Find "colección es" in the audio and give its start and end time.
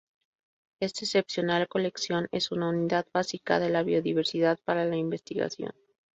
1.67-2.51